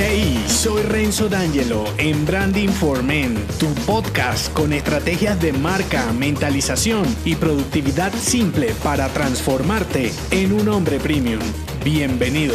Hey, 0.00 0.44
soy 0.46 0.82
Renzo 0.82 1.28
D'Angelo 1.28 1.84
en 1.98 2.24
Branding 2.24 2.68
for 2.68 3.02
Men, 3.02 3.34
tu 3.58 3.66
podcast 3.84 4.52
con 4.52 4.72
estrategias 4.72 5.40
de 5.40 5.52
marca, 5.52 6.12
mentalización 6.12 7.04
y 7.24 7.34
productividad 7.34 8.12
simple 8.12 8.72
para 8.84 9.08
transformarte 9.08 10.12
en 10.30 10.52
un 10.52 10.68
hombre 10.68 11.00
premium. 11.00 11.40
Bienvenido. 11.84 12.54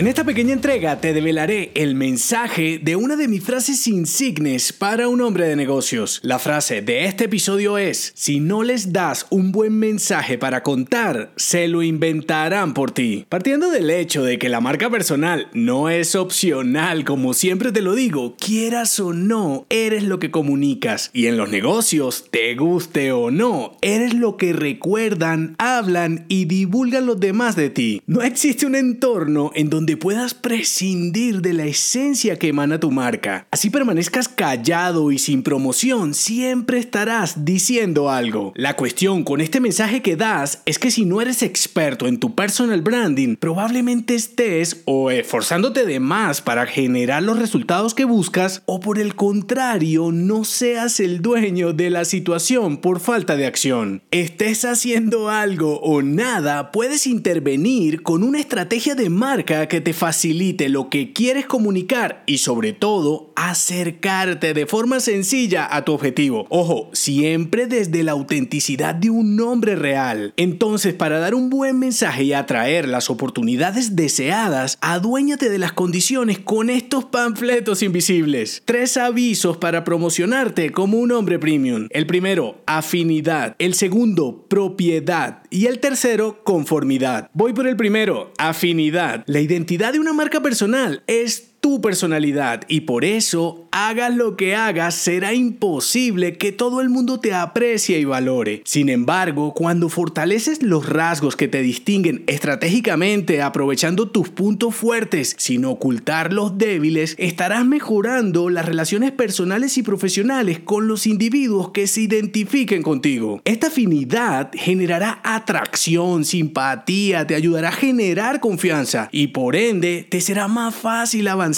En 0.00 0.06
esta 0.06 0.24
pequeña 0.24 0.54
entrega 0.54 0.98
te 0.98 1.12
develaré 1.12 1.72
el 1.74 1.94
mensaje 1.94 2.80
de 2.82 2.96
una 2.96 3.16
de 3.16 3.28
mis 3.28 3.44
frases 3.44 3.86
insignes 3.86 4.72
para 4.72 5.08
un 5.08 5.20
hombre 5.20 5.46
de 5.46 5.56
negocios. 5.56 6.20
La 6.22 6.38
frase 6.38 6.80
de 6.80 7.04
este 7.04 7.24
episodio 7.24 7.76
es, 7.76 8.10
si 8.16 8.40
no 8.40 8.62
les 8.62 8.94
das 8.94 9.26
un 9.28 9.52
buen 9.52 9.78
mensaje 9.78 10.38
para 10.38 10.62
contar, 10.62 11.34
se 11.36 11.68
lo 11.68 11.82
inventarán 11.82 12.72
por 12.72 12.92
ti. 12.92 13.26
Partiendo 13.28 13.70
del 13.70 13.90
hecho 13.90 14.22
de 14.22 14.38
que 14.38 14.48
la 14.48 14.62
marca 14.62 14.88
personal 14.88 15.48
no 15.52 15.90
es 15.90 16.14
opcional, 16.14 17.04
como 17.04 17.34
siempre 17.34 17.70
te 17.70 17.82
lo 17.82 17.94
digo, 17.94 18.36
quieras 18.38 18.98
o 19.00 19.12
no, 19.12 19.66
eres 19.68 20.04
lo 20.04 20.18
que 20.18 20.30
comunicas. 20.30 21.10
Y 21.12 21.26
en 21.26 21.36
los 21.36 21.50
negocios, 21.50 22.24
te 22.30 22.54
guste 22.54 23.12
o 23.12 23.30
no, 23.30 23.76
eres 23.82 24.14
lo 24.14 24.38
que 24.38 24.54
recuerdan, 24.54 25.56
hablan 25.58 26.24
y 26.28 26.46
divulgan 26.46 27.04
los 27.04 27.20
demás 27.20 27.54
de 27.54 27.68
ti. 27.68 28.00
No 28.06 28.22
existe 28.22 28.64
un 28.64 28.76
entorno 28.76 29.50
en 29.54 29.68
donde 29.68 29.89
puedas 29.96 30.34
prescindir 30.34 31.40
de 31.40 31.52
la 31.52 31.64
esencia 31.64 32.38
que 32.38 32.48
emana 32.48 32.80
tu 32.80 32.90
marca. 32.90 33.46
Así 33.50 33.70
permanezcas 33.70 34.28
callado 34.28 35.12
y 35.12 35.18
sin 35.18 35.42
promoción, 35.42 36.14
siempre 36.14 36.78
estarás 36.78 37.44
diciendo 37.44 38.10
algo. 38.10 38.52
La 38.56 38.76
cuestión 38.76 39.24
con 39.24 39.40
este 39.40 39.60
mensaje 39.60 40.02
que 40.02 40.16
das 40.16 40.62
es 40.66 40.78
que 40.78 40.90
si 40.90 41.04
no 41.04 41.20
eres 41.20 41.42
experto 41.42 42.06
en 42.06 42.18
tu 42.18 42.34
personal 42.34 42.82
branding, 42.82 43.36
probablemente 43.36 44.14
estés 44.14 44.82
o 44.84 45.10
esforzándote 45.10 45.86
de 45.86 46.00
más 46.00 46.40
para 46.40 46.66
generar 46.66 47.22
los 47.22 47.38
resultados 47.38 47.94
que 47.94 48.04
buscas 48.04 48.62
o 48.66 48.80
por 48.80 48.98
el 48.98 49.14
contrario 49.14 50.10
no 50.12 50.44
seas 50.44 51.00
el 51.00 51.22
dueño 51.22 51.72
de 51.72 51.90
la 51.90 52.04
situación 52.04 52.78
por 52.78 53.00
falta 53.00 53.36
de 53.36 53.46
acción. 53.46 54.02
Estés 54.10 54.64
haciendo 54.64 55.30
algo 55.30 55.80
o 55.80 56.02
nada, 56.02 56.72
puedes 56.72 57.06
intervenir 57.06 58.02
con 58.02 58.22
una 58.22 58.40
estrategia 58.40 58.94
de 58.94 59.10
marca 59.10 59.68
que 59.68 59.79
te 59.80 59.92
facilite 59.92 60.68
lo 60.68 60.88
que 60.88 61.12
quieres 61.12 61.46
comunicar 61.46 62.22
y 62.26 62.38
sobre 62.38 62.72
todo 62.72 63.32
acercarte 63.36 64.54
de 64.54 64.66
forma 64.66 65.00
sencilla 65.00 65.68
a 65.74 65.84
tu 65.84 65.92
objetivo. 65.92 66.46
Ojo, 66.50 66.90
siempre 66.92 67.66
desde 67.66 68.02
la 68.02 68.12
autenticidad 68.12 68.94
de 68.94 69.10
un 69.10 69.36
nombre 69.36 69.76
real. 69.76 70.32
Entonces, 70.36 70.94
para 70.94 71.18
dar 71.18 71.34
un 71.34 71.50
buen 71.50 71.78
mensaje 71.78 72.24
y 72.24 72.32
atraer 72.32 72.88
las 72.88 73.10
oportunidades 73.10 73.96
deseadas, 73.96 74.78
aduéñate 74.80 75.48
de 75.48 75.58
las 75.58 75.72
condiciones 75.72 76.38
con 76.38 76.70
estos 76.70 77.04
panfletos 77.04 77.82
invisibles. 77.82 78.62
Tres 78.64 78.96
avisos 78.96 79.56
para 79.56 79.84
promocionarte 79.84 80.70
como 80.70 80.98
un 80.98 81.12
hombre 81.12 81.38
premium. 81.38 81.86
El 81.90 82.06
primero, 82.06 82.62
afinidad. 82.66 83.54
El 83.58 83.74
segundo, 83.74 84.46
propiedad. 84.48 85.42
Y 85.50 85.66
el 85.66 85.80
tercero, 85.80 86.42
conformidad. 86.44 87.30
Voy 87.32 87.52
por 87.52 87.66
el 87.66 87.76
primero, 87.76 88.32
afinidad. 88.38 89.24
La 89.26 89.40
identidad 89.40 89.59
de 89.92 90.00
una 90.00 90.12
marca 90.12 90.40
personal 90.40 91.02
es 91.06 91.49
tu 91.60 91.80
personalidad 91.82 92.62
y 92.68 92.80
por 92.80 93.04
eso 93.04 93.66
hagas 93.70 94.14
lo 94.14 94.36
que 94.36 94.56
hagas 94.56 94.94
será 94.94 95.34
imposible 95.34 96.36
que 96.38 96.52
todo 96.52 96.80
el 96.80 96.88
mundo 96.88 97.20
te 97.20 97.34
aprecie 97.34 97.98
y 97.98 98.04
valore. 98.04 98.62
Sin 98.64 98.88
embargo, 98.88 99.52
cuando 99.54 99.88
fortaleces 99.90 100.62
los 100.62 100.88
rasgos 100.88 101.36
que 101.36 101.48
te 101.48 101.60
distinguen 101.60 102.24
estratégicamente 102.26 103.42
aprovechando 103.42 104.08
tus 104.08 104.30
puntos 104.30 104.74
fuertes 104.74 105.34
sin 105.38 105.66
ocultar 105.66 106.32
los 106.32 106.56
débiles, 106.56 107.14
estarás 107.18 107.66
mejorando 107.66 108.48
las 108.48 108.64
relaciones 108.64 109.12
personales 109.12 109.76
y 109.76 109.82
profesionales 109.82 110.60
con 110.60 110.88
los 110.88 111.06
individuos 111.06 111.70
que 111.70 111.86
se 111.86 112.02
identifiquen 112.02 112.82
contigo. 112.82 113.42
Esta 113.44 113.66
afinidad 113.66 114.50
generará 114.54 115.20
atracción, 115.22 116.24
simpatía, 116.24 117.26
te 117.26 117.34
ayudará 117.34 117.68
a 117.68 117.72
generar 117.72 118.40
confianza 118.40 119.08
y 119.12 119.28
por 119.28 119.56
ende 119.56 120.06
te 120.08 120.22
será 120.22 120.48
más 120.48 120.74
fácil 120.74 121.28
avanzar 121.28 121.49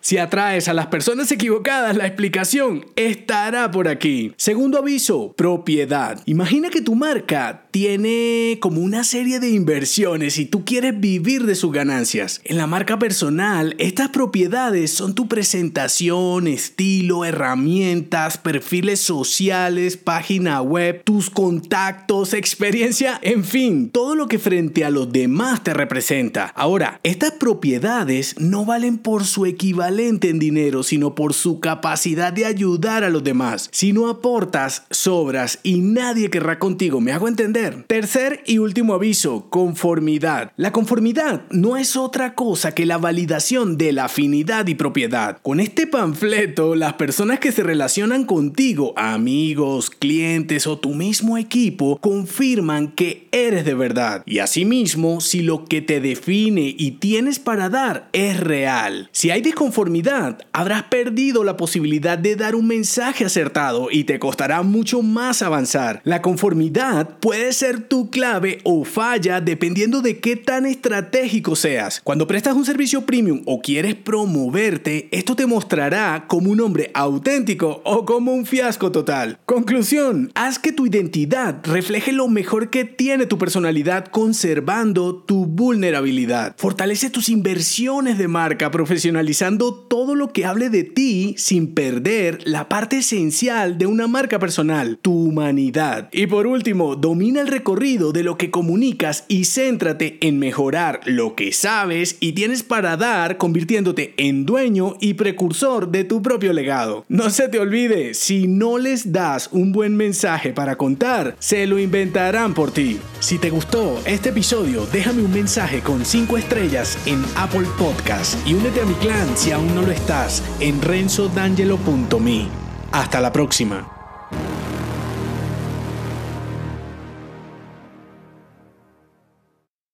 si 0.00 0.18
atraes 0.18 0.68
a 0.68 0.74
las 0.74 0.86
personas 0.86 1.30
equivocadas, 1.32 1.96
la 1.96 2.06
explicación 2.06 2.86
estará 2.96 3.70
por 3.70 3.88
aquí. 3.88 4.32
Segundo 4.36 4.78
aviso, 4.78 5.32
propiedad. 5.36 6.20
Imagina 6.26 6.70
que 6.70 6.82
tu 6.82 6.94
marca 6.94 7.67
tiene 7.80 8.58
como 8.60 8.80
una 8.80 9.04
serie 9.04 9.38
de 9.38 9.50
inversiones 9.50 10.38
y 10.38 10.46
tú 10.46 10.64
quieres 10.64 10.98
vivir 10.98 11.46
de 11.46 11.54
sus 11.54 11.70
ganancias. 11.70 12.40
En 12.42 12.56
la 12.56 12.66
marca 12.66 12.98
personal, 12.98 13.76
estas 13.78 14.08
propiedades 14.08 14.90
son 14.90 15.14
tu 15.14 15.28
presentación, 15.28 16.48
estilo, 16.48 17.24
herramientas, 17.24 18.36
perfiles 18.36 18.98
sociales, 18.98 19.96
página 19.96 20.60
web, 20.60 21.04
tus 21.04 21.30
contactos, 21.30 22.34
experiencia, 22.34 23.20
en 23.22 23.44
fin, 23.44 23.90
todo 23.90 24.16
lo 24.16 24.26
que 24.26 24.40
frente 24.40 24.84
a 24.84 24.90
los 24.90 25.12
demás 25.12 25.62
te 25.62 25.72
representa. 25.72 26.46
Ahora, 26.56 26.98
estas 27.04 27.30
propiedades 27.30 28.34
no 28.40 28.64
valen 28.64 28.98
por 28.98 29.24
su 29.24 29.46
equivalente 29.46 30.30
en 30.30 30.40
dinero, 30.40 30.82
sino 30.82 31.14
por 31.14 31.32
su 31.32 31.60
capacidad 31.60 32.32
de 32.32 32.44
ayudar 32.44 33.04
a 33.04 33.10
los 33.10 33.22
demás. 33.22 33.68
Si 33.70 33.92
no 33.92 34.08
aportas, 34.08 34.82
sobras 34.90 35.60
y 35.62 35.78
nadie 35.78 36.28
querrá 36.28 36.58
contigo. 36.58 37.00
¿Me 37.00 37.12
hago 37.12 37.28
entender? 37.28 37.67
Tercer 37.86 38.42
y 38.46 38.58
último 38.58 38.94
aviso, 38.94 39.48
conformidad. 39.50 40.52
La 40.56 40.72
conformidad 40.72 41.42
no 41.50 41.76
es 41.76 41.96
otra 41.96 42.34
cosa 42.34 42.74
que 42.74 42.86
la 42.86 42.98
validación 42.98 43.78
de 43.78 43.92
la 43.92 44.06
afinidad 44.06 44.66
y 44.66 44.74
propiedad. 44.74 45.38
Con 45.42 45.60
este 45.60 45.86
panfleto, 45.86 46.74
las 46.74 46.94
personas 46.94 47.38
que 47.38 47.52
se 47.52 47.62
relacionan 47.62 48.24
contigo, 48.24 48.92
amigos, 48.96 49.90
clientes 49.90 50.66
o 50.66 50.78
tu 50.78 50.94
mismo 50.94 51.38
equipo, 51.38 51.98
confirman 52.00 52.88
que 52.88 53.28
eres 53.32 53.64
de 53.64 53.74
verdad. 53.74 54.22
Y 54.26 54.38
asimismo, 54.38 55.20
si 55.20 55.42
lo 55.42 55.64
que 55.64 55.82
te 55.82 56.00
define 56.00 56.74
y 56.76 56.92
tienes 56.92 57.38
para 57.38 57.68
dar 57.68 58.08
es 58.12 58.40
real. 58.40 59.08
Si 59.12 59.30
hay 59.30 59.40
disconformidad, 59.40 60.38
habrás 60.52 60.84
perdido 60.84 61.44
la 61.44 61.56
posibilidad 61.56 62.18
de 62.18 62.36
dar 62.36 62.54
un 62.54 62.66
mensaje 62.66 63.24
acertado 63.24 63.88
y 63.90 64.04
te 64.04 64.18
costará 64.18 64.62
mucho 64.62 65.02
más 65.02 65.42
avanzar. 65.42 66.00
La 66.04 66.22
conformidad 66.22 67.18
puede 67.20 67.47
ser 67.52 67.80
tu 67.88 68.10
clave 68.10 68.60
o 68.64 68.84
falla 68.84 69.40
dependiendo 69.40 70.00
de 70.00 70.18
qué 70.18 70.36
tan 70.36 70.66
estratégico 70.66 71.56
seas. 71.56 72.00
Cuando 72.02 72.26
prestas 72.26 72.54
un 72.54 72.64
servicio 72.64 73.04
premium 73.04 73.42
o 73.44 73.60
quieres 73.60 73.94
promoverte, 73.94 75.08
esto 75.10 75.36
te 75.36 75.46
mostrará 75.46 76.24
como 76.26 76.50
un 76.50 76.60
hombre 76.60 76.90
auténtico 76.94 77.82
o 77.84 78.04
como 78.04 78.32
un 78.32 78.46
fiasco 78.46 78.90
total. 78.92 79.38
Conclusión, 79.46 80.30
haz 80.34 80.58
que 80.58 80.72
tu 80.72 80.86
identidad 80.86 81.60
refleje 81.64 82.12
lo 82.12 82.28
mejor 82.28 82.70
que 82.70 82.84
tiene 82.84 83.26
tu 83.26 83.36
personalidad 83.38 84.06
conservando 84.06 85.16
tu 85.16 85.46
vulnerabilidad. 85.46 86.54
Fortalece 86.56 87.10
tus 87.10 87.28
inversiones 87.28 88.16
de 88.16 88.28
marca 88.28 88.70
profesional 88.70 89.18
analizando 89.18 89.74
todo 89.74 90.14
lo 90.14 90.32
que 90.32 90.46
hable 90.46 90.70
de 90.70 90.84
ti 90.84 91.34
sin 91.36 91.74
perder 91.74 92.40
la 92.44 92.68
parte 92.68 92.98
esencial 92.98 93.76
de 93.76 93.86
una 93.86 94.06
marca 94.06 94.38
personal, 94.38 94.98
tu 95.02 95.12
humanidad. 95.12 96.08
Y 96.12 96.26
por 96.28 96.46
último, 96.46 96.96
domina 96.96 97.37
el 97.38 97.48
recorrido 97.48 98.12
de 98.12 98.22
lo 98.22 98.36
que 98.36 98.50
comunicas 98.50 99.24
y 99.28 99.44
céntrate 99.44 100.18
en 100.20 100.38
mejorar 100.38 101.00
lo 101.06 101.34
que 101.34 101.52
sabes 101.52 102.16
y 102.20 102.32
tienes 102.32 102.62
para 102.62 102.96
dar, 102.96 103.36
convirtiéndote 103.36 104.14
en 104.16 104.46
dueño 104.46 104.96
y 105.00 105.14
precursor 105.14 105.90
de 105.90 106.04
tu 106.04 106.22
propio 106.22 106.52
legado. 106.52 107.04
No 107.08 107.30
se 107.30 107.48
te 107.48 107.58
olvide, 107.58 108.14
si 108.14 108.46
no 108.46 108.78
les 108.78 109.12
das 109.12 109.48
un 109.52 109.72
buen 109.72 109.96
mensaje 109.96 110.52
para 110.52 110.76
contar, 110.76 111.36
se 111.38 111.66
lo 111.66 111.78
inventarán 111.78 112.54
por 112.54 112.70
ti. 112.70 112.98
Si 113.20 113.38
te 113.38 113.50
gustó 113.50 114.00
este 114.04 114.28
episodio, 114.28 114.86
déjame 114.92 115.22
un 115.22 115.32
mensaje 115.32 115.80
con 115.80 116.04
5 116.04 116.38
estrellas 116.38 116.98
en 117.06 117.24
Apple 117.36 117.66
Podcast 117.78 118.46
y 118.46 118.54
únete 118.54 118.80
a 118.80 118.84
mi 118.84 118.94
si 119.36 119.52
aún 119.52 119.74
no 119.74 119.82
lo 119.82 119.92
estás 119.92 120.42
en 120.60 120.82
renzodangelo.me. 120.82 122.48
Hasta 122.92 123.20
la 123.20 123.32
próxima. 123.32 123.97